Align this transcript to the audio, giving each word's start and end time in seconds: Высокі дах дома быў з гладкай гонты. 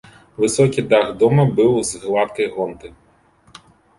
Высокі 0.43 0.83
дах 0.93 1.11
дома 1.19 1.43
быў 1.59 1.73
з 1.91 2.01
гладкай 2.05 2.47
гонты. 2.57 2.87